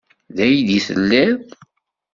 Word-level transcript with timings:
D 0.35 0.37
aydi 0.45 0.73
i 0.77 0.79
telliḍ. 0.87 1.39